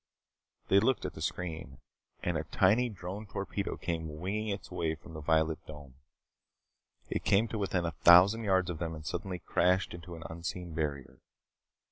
They 0.67 0.79
looked 0.79 1.05
at 1.05 1.13
the 1.13 1.21
screen, 1.21 1.77
and 2.23 2.35
a 2.35 2.43
tiny 2.45 2.89
drone 2.89 3.27
torpedo 3.27 3.77
came 3.77 4.17
winging 4.17 4.47
its 4.47 4.71
way 4.71 4.95
from 4.95 5.13
the 5.13 5.21
violet 5.21 5.63
dome. 5.67 5.93
It 7.11 7.23
came 7.23 7.47
to 7.49 7.59
within 7.59 7.85
a 7.85 7.91
thousand 7.91 8.43
yards 8.43 8.71
of 8.71 8.79
them 8.79 8.95
and 8.95 9.05
suddenly 9.05 9.37
crashed 9.37 9.93
into 9.93 10.15
an 10.15 10.23
unseen 10.27 10.73
barrier. 10.73 11.19